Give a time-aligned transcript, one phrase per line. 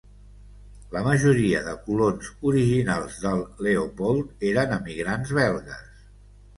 [0.95, 6.07] La majoria de colons originals del Leopold eren emigrants belgues.